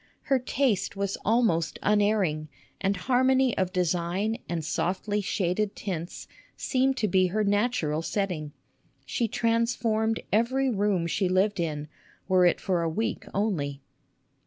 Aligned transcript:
Her 0.23 0.39
taste 0.39 0.95
was 0.95 1.15
almost 1.23 1.77
unerring, 1.83 2.49
and 2.81 2.97
harmony 2.97 3.55
of 3.55 3.71
design 3.71 4.39
and 4.49 4.65
softly 4.65 5.21
shaded 5.21 5.75
tints 5.75 6.27
seemed 6.57 6.97
to 6.97 7.07
be 7.07 7.27
her 7.27 7.43
natural 7.43 8.01
setting. 8.01 8.51
She 9.05 9.27
transformed 9.27 10.19
every 10.33 10.71
room 10.71 11.05
she 11.05 11.29
lived 11.29 11.59
in, 11.59 11.87
were 12.27 12.47
it 12.47 12.59
for 12.59 12.81
a 12.81 12.89
week 12.89 13.27
only. 13.31 13.83